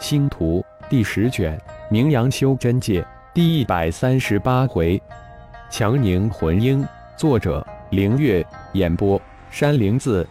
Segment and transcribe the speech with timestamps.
[0.00, 5.00] 星图第十卷，名扬修真界第一百三十八回，
[5.70, 6.84] 强宁魂婴。
[7.18, 8.44] 作者：凌月。
[8.72, 10.26] 演播：山灵子。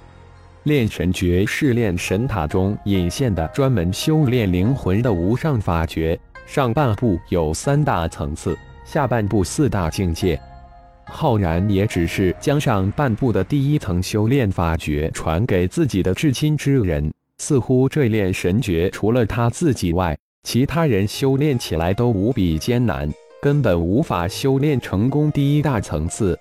[0.63, 6.19] 炼神诀是炼神塔中引现的专门修炼灵魂的无上法诀。
[6.47, 10.39] 上半部有三大层次，下半部四大境界。
[11.05, 17.11] 浩然也只是将上半部的第一层修炼法诀传给自己的至亲之人。
[17.39, 26.37] 似乎这炼神诀除了他自己外，其他人修炼起来都无比艰难，根本无法修炼成功第一大层次。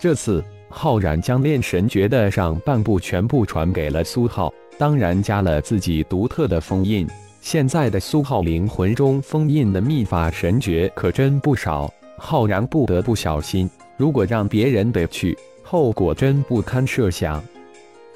[0.00, 7.06] 这次浩然将炼神诀的上半部全部传给了苏浩，当然加了自己独特的封印。
[7.40, 13.68] 现在的苏浩灵魂中封印的秘法神诀可真不少，浩然不得不小心。
[13.96, 17.42] 如果让别人得去，后果真不堪设想。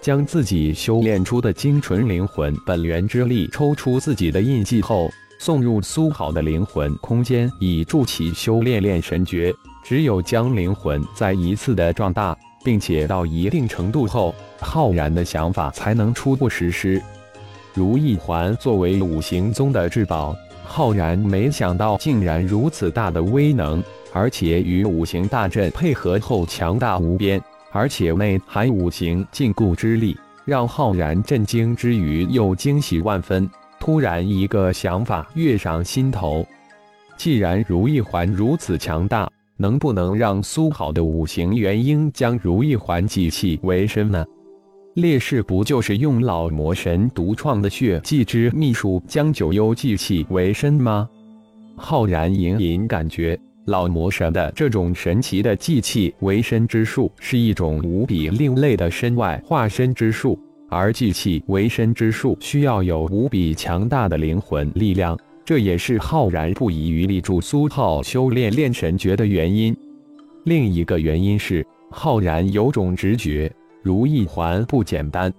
[0.06, 5.10] 将自己修炼出的精纯灵魂本源之力抽出自己的印记后，
[5.40, 9.52] 送入苏好的灵魂空间，以助其修炼炼神诀。
[9.82, 17.02] 只有将灵魂再一次的壮大，并且到一定程度后，浩然的想法才能初步实施。
[17.74, 27.42] 如意环作为五行宗的至宝，浩然没想到竟然如此大的威能，而且与五行大阵配合后强大无边。
[27.76, 33.46] 而且内含五行禁锢之力，让浩然震惊之余又惊喜万分。
[33.78, 36.42] 突然，一个想法跃上心头：
[37.18, 44.24] 既然如意环如此强大，能不能让苏好的五行元婴将如意环祭器为身呢？
[44.94, 51.06] 烈士不就是用老魔神独创的血祭之秘术将九幽祭器为身吗？
[51.76, 53.38] 浩然隐隐感觉。
[53.66, 60.38] 老魔神的这种神奇的祭器为身之术，是一种无比另类的身外化身之术。
[60.68, 69.76] 而祭器为身之术需要有无比强大的灵魂力量，这也是浩然不遗余力助苏浩修炼炼神诀的原因。
[70.44, 73.50] 另一个原因是，浩然有种直觉，
[73.82, 75.32] 如意环不简单，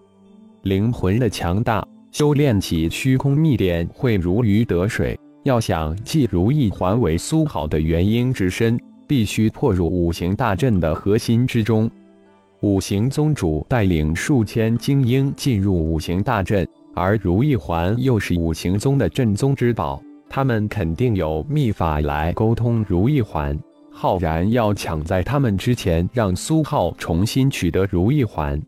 [0.63, 5.18] 灵魂的强大，修炼起虚空秘典会如鱼得水。
[5.47, 8.78] 要想继如意环为苏好的元婴之身，
[9.08, 11.90] 必须破入五行大阵的核心之中。
[12.59, 23.57] 五行宗主带领数千精英进入五行大阵，而如意环又是五行宗的镇宗之宝，他们肯定有秘法来沟通如意环。
[23.90, 28.62] 浩然要抢在他们之前，让苏浩重新取得如意环。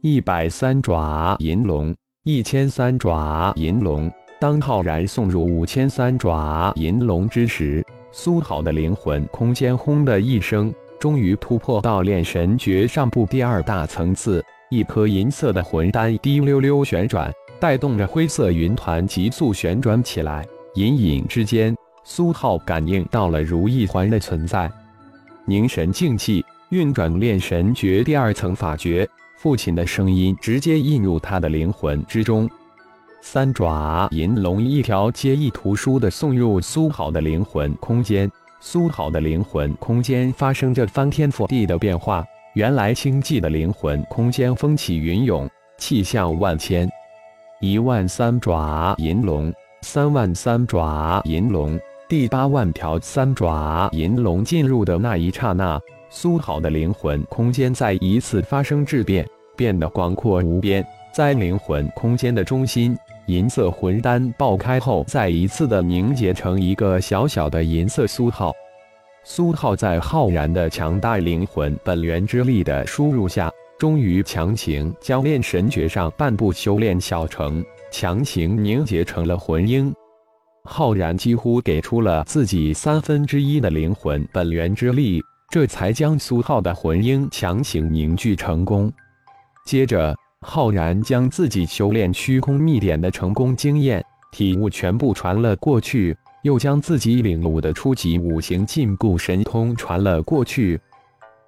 [0.00, 1.92] 一百三爪银龙，
[2.22, 4.08] 一千三爪银龙。
[4.40, 14.44] 当浩然送入五千三爪银龙之时，苏浩的灵魂空间轰的一声，终于突破到炼神诀上部第二大层次。
[14.70, 20.44] 一颗银色的魂丹滴溜溜旋转，带动着灰色云团急速旋转起来。
[20.74, 24.70] 隐隐之间，苏浩感应到了如意环的存在。
[25.46, 29.08] 凝神静气，运转炼神诀第二层法诀。
[29.36, 32.50] 父亲的声音直接印入他的灵魂之中。
[33.26, 38.30] 三爪银龙一条接一图书的送入苏好的灵魂空间，
[38.60, 42.22] 苏好的灵魂空间发生着翻天覆地的变化。
[42.52, 45.48] 原来星际的灵魂空间风起云涌，
[45.78, 46.88] 气象万千。
[47.62, 55.80] 一万三爪银龙，三万三爪银龙，第八万条三爪银龙进入的那一刹那，
[56.10, 60.86] 苏好的灵魂空间再一次发生质变，变得广阔无边。
[61.10, 62.96] 在灵魂空间的中心。
[63.26, 68.52] 银色魂丹爆开后，再一次的凝结成一个小小的银色苏浩。
[69.24, 79.90] 苏浩在浩然的强大灵魂本源之力的输入下，终于强行将炼神诀上半部修炼小成，强行凝结成了魂婴。
[80.64, 88.92] 浩然几乎给出了自己三分之一的灵魂本源之力，这才将苏浩的魂婴强行凝聚成功。
[89.64, 90.14] 接着。
[90.46, 100.78] 浩然将自己修炼虚空秘典的成功经验体悟全部传了过去，又将自己领悟的初级五行禁锢神通传了过去。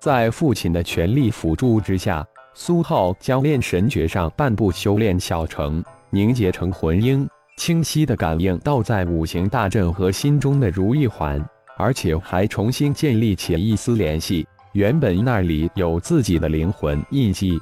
[0.01, 7.29] 在父亲的全力辅助之下，苏浩将炼神诀上半部修炼小成，凝结成魂婴，
[7.59, 11.45] 清晰的感应到在五行大阵和心中的如意环，
[11.77, 14.47] 而且还重新建立起一丝联系。
[14.73, 17.61] 原本那里有自己的灵魂印记。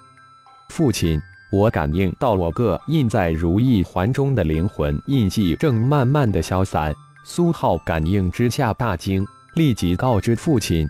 [0.70, 1.20] 父亲，
[1.52, 6.94] 我感应到我个印在如意环中的灵魂印记正慢慢的消散。
[7.24, 9.24] 苏浩感应之下大惊，
[9.54, 10.86] 立即告知父亲：“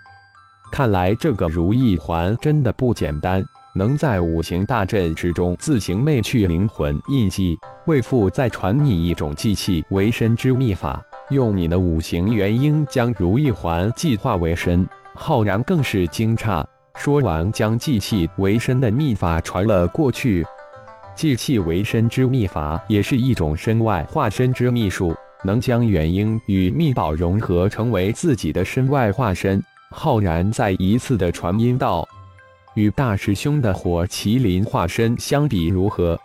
[0.71, 7.57] 看来这个如意环真的不简单，能在五行大阵之中自行魅去灵魂印记。
[7.85, 14.87] 为父再传你一种祭器为身之秘法，用你的五行元婴将如意环祭化为身。
[15.13, 20.45] 浩然更是惊诧，说完将祭气为身的秘法传了过去。
[21.15, 29.63] 祭气为身之秘法也是一种身外化身之秘术，能将元婴与秘宝融合成为自己的身外化身。
[29.91, 32.05] 浩然再一次的传音道
[32.75, 36.19] ：“与大师兄的火麒麟化身相比如何？”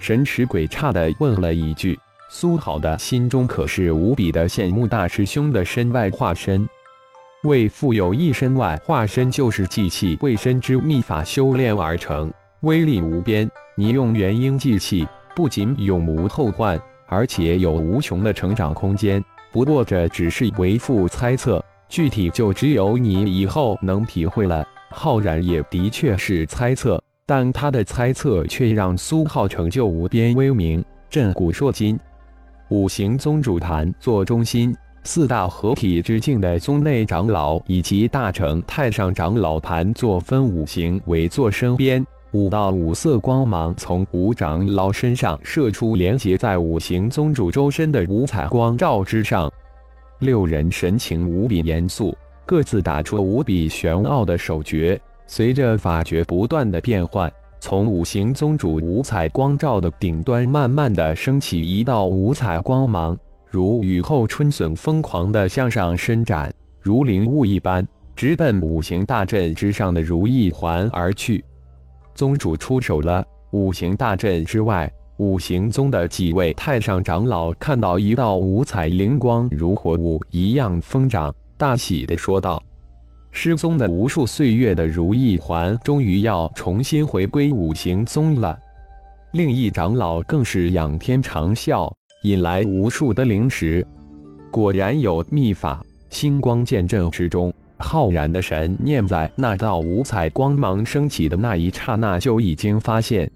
[0.00, 1.98] 神驰鬼差的问了一句。
[2.28, 6.68] 苏好的心中可是无比的羡慕大师兄的身外化身。
[7.46, 13.48] 为富有一身外化身，就是祭气为身之秘法修炼而成，威力无边。
[13.76, 19.22] 你用元婴祭气，不仅永无后患，而且有无穷的成长空间。
[19.52, 21.64] 不过这只是为父猜测。
[21.88, 24.66] 具体就只有你以后能体会了。
[24.90, 31.96] 浩然也的确是猜测，但他的猜测却让苏浩成就无边威名，震古烁今。
[32.70, 34.74] 五行宗主坛做中心，
[35.06, 49.50] 四大合体之境的宗内长老以及大成太上长老盘坐分五行围坐身边，五道五色光芒从五长老身上射出，连接在五行宗主周身的五彩光照之上。
[50.18, 55.00] 六人神情无比严肃，各自打出无比玄奥的手诀。
[55.28, 63.16] 随着法诀不断的变换，从五行宗主五彩光照的顶端，慢慢的升起一道五彩光芒，
[63.56, 67.82] 如雨后春笋，疯狂的向上伸展，如灵物一般，
[68.14, 71.42] 直奔五行大阵之上的如意环而去。
[72.14, 74.92] 宗主出手了，五行大阵之外。
[75.16, 82.62] 五行宗的几位太上长老看到一道五彩灵光如火舞一样疯长，大喜的说道
[83.32, 88.58] ：“失踪的无数岁月的如意环，终于要重新回归五行宗了。”
[89.32, 91.90] 另一长老更是仰天长啸，
[92.26, 93.86] 引来无数的灵石。
[94.50, 95.80] 果然有秘法，
[96.10, 103.30] 星光剑阵之中，浩然的神念在那道五彩光芒升起的那一刹那就已经发现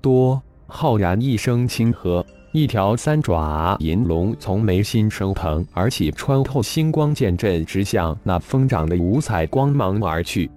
[0.00, 0.40] 多。
[0.68, 10.48] 浩然一声轻喝，一条三爪银龙从眉心升腾而起，穿透星光剑阵，直向那疯长的五彩光芒而去。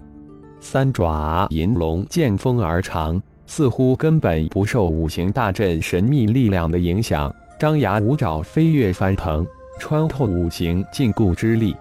[0.59, 7.33] 三爪银龙见风而长，似乎根本不受五行大阵神秘力量的影响，
[7.63, 9.47] 张牙舞爪，飞跃翻腾，
[9.79, 11.73] 穿透五行禁锢之力。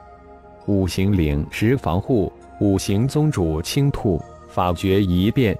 [0.66, 5.58] 五行领石防护，五行宗主青兔法诀一变。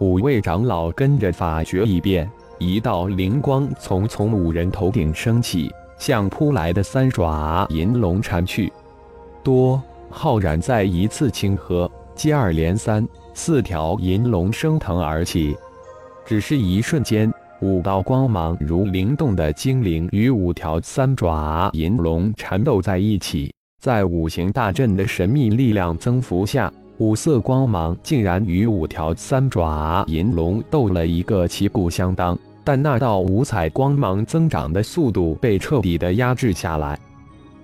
[0.00, 2.28] 五位长老跟着法诀一变，
[2.58, 8.72] 一道灵光从从五人头顶升起，向扑来的三爪银龙缠去。
[9.44, 9.80] 多
[10.10, 15.56] 浩然再一次轻喝，接二连三，四条银龙升腾而起。
[16.26, 17.32] 只是一瞬间，
[17.64, 23.50] 五道光芒如灵动的精灵与五条三爪银龙缠斗在一起，
[23.80, 26.70] 在五行大阵的神秘力量增幅下。
[26.98, 36.98] 五色光芒竟然与五条三爪银龙斗了一个旗鼓相当，但那道五彩光芒增长的速度被彻底的压制下来。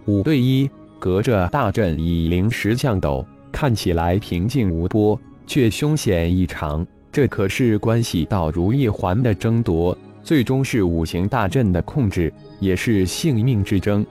[0.07, 6.87] 五对一，隔着大阵以灵石相斗，看起来平静无波，却凶险异常。
[7.13, 14.07] 这可是关系到如意环的争夺，最终是五行大阵的控制，也是性命之争。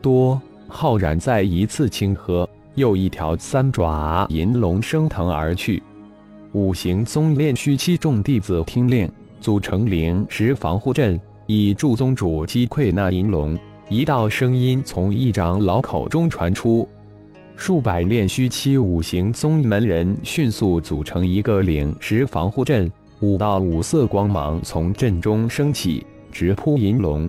[0.00, 2.48] 多浩然再一次轻喝。
[2.74, 5.82] 又一条三爪银龙升腾而去，
[6.52, 13.58] 五行宗炼虚七众弟子听令，组成灵石防护阵，以助宗主击溃那银龙。
[13.88, 16.88] 一道声音从一长老口中传出，
[17.60, 27.28] 数百炼虚期五行宗门人迅速组成一个灵石防护阵，五道五色光芒从阵中升起，直扑银龙。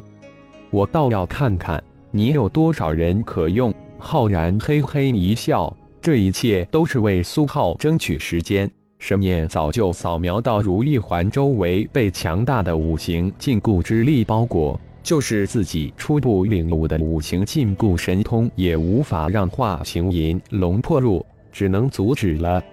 [0.69, 3.73] 我倒要看看你有多少人可用。
[3.97, 8.69] 浩然嘿嘿一笑，这一切都是为苏浩争取时间。
[8.99, 22.63] 神念早就扫描到如意环周围被强大的五行禁锢之力包裹，就是自己初步领悟的五行禁锢神通，也无法让化形银龙破入，只能阻止了。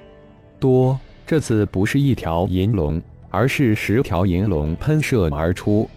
[0.58, 5.88] 多，这次不是一条银龙，而是十条银龙喷射而出。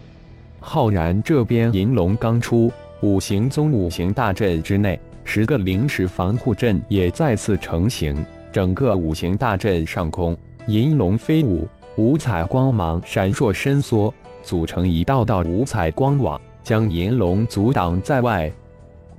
[0.60, 2.70] 浩然这边银龙刚出，
[3.00, 4.98] 五行宗五行大阵之内。
[5.22, 18.50] 十个灵石防护阵也再次成型，整个五行大阵上空，银龙飞舞，五彩光芒闪烁伸缩，组成一道道五彩光网，将银龙阻挡在外。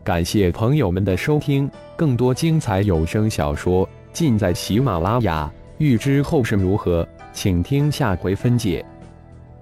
[0.04, 5.51] 感谢朋友们的收听，更多精彩有声小说尽在喜马拉雅。
[5.78, 8.86] 欲知后事如何，请听下回分解。